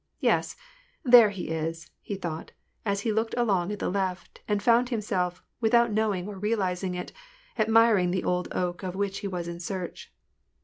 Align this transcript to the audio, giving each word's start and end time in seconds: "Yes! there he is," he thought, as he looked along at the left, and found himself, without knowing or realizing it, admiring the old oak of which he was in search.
"Yes! 0.29 0.55
there 1.03 1.29
he 1.29 1.49
is," 1.49 1.91
he 2.01 2.15
thought, 2.15 2.53
as 2.83 3.01
he 3.01 3.11
looked 3.11 3.35
along 3.37 3.71
at 3.71 3.77
the 3.77 3.91
left, 3.91 4.41
and 4.47 4.57
found 4.63 4.89
himself, 4.89 5.43
without 5.59 5.91
knowing 5.91 6.27
or 6.27 6.39
realizing 6.39 6.95
it, 6.95 7.13
admiring 7.59 8.09
the 8.09 8.23
old 8.23 8.47
oak 8.51 8.81
of 8.81 8.95
which 8.95 9.19
he 9.19 9.27
was 9.27 9.47
in 9.47 9.59
search. 9.59 10.11